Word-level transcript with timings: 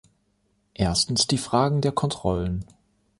Erstens 0.73 1.27
die 1.27 1.37
Frage 1.37 1.79
der 1.79 1.91
Kontrollen. 1.91 2.65